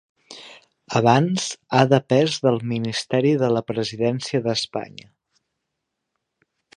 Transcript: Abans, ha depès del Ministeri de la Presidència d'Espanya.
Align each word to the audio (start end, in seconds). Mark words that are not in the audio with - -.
Abans, 0.99 1.43
ha 1.79 1.83
depès 1.91 2.39
del 2.47 2.57
Ministeri 2.73 3.33
de 3.45 3.49
la 3.57 3.63
Presidència 3.73 4.43
d'Espanya. 4.47 5.07